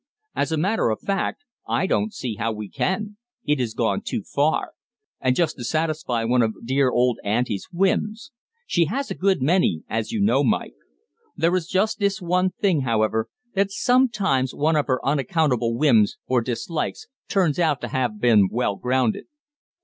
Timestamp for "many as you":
9.43-10.19